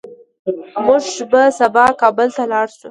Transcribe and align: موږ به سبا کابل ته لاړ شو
موږ 0.85 1.03
به 1.31 1.41
سبا 1.59 1.85
کابل 2.01 2.27
ته 2.35 2.43
لاړ 2.51 2.65
شو 2.73 2.77